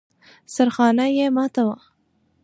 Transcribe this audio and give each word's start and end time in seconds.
سرخانه 0.53 1.05
يې 1.17 1.25
ماته 1.35 1.61
وه. 1.67 1.77